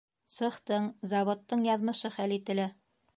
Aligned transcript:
Цехтың, 0.35 0.87
заводтың 1.11 1.65
яҙмышы 1.67 2.11
хәл 2.17 2.35
ителә. 2.39 2.67